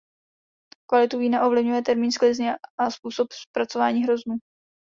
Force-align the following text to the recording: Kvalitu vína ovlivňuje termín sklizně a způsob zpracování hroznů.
Kvalitu 0.89 1.19
vína 1.19 1.43
ovlivňuje 1.45 1.81
termín 1.83 2.11
sklizně 2.11 2.57
a 2.77 2.91
způsob 2.91 3.27
zpracování 3.33 4.03
hroznů. 4.03 4.35